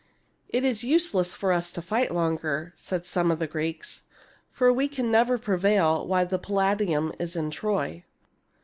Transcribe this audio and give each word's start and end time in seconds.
"It 0.49 0.65
is 0.65 0.83
useless 0.83 1.35
for 1.35 1.51
us 1.53 1.69
to 1.73 1.79
fight 1.79 2.09
longer," 2.09 2.73
said 2.75 3.05
some 3.05 3.29
of 3.29 3.37
the 3.37 3.45
Greeks; 3.45 4.01
"for 4.49 4.73
we 4.73 4.87
can 4.87 5.11
never 5.11 5.37
prevail 5.37 6.07
while 6.07 6.25
the 6.25 6.39
Palladium 6.39 7.13
is 7.19 7.35
in 7.35 7.51
Troy." 7.51 8.03